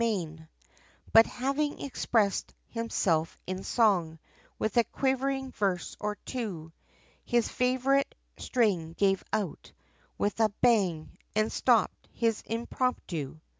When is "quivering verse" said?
4.83-5.95